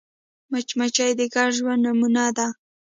مچمچۍ 0.51 1.11
د 1.19 1.21
ګډ 1.33 1.49
ژوند 1.57 1.81
نمونه 1.85 2.23
ده 2.37 2.47